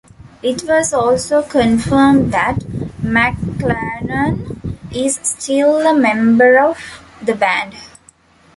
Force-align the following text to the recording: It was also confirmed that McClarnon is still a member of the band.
It 0.41 0.63
was 0.63 0.93
also 0.95 1.43
confirmed 1.43 2.33
that 2.33 2.55
McClarnon 3.03 4.75
is 4.91 5.19
still 5.21 5.85
a 5.85 5.93
member 5.93 6.57
of 6.57 7.03
the 7.21 7.35
band. 7.35 7.75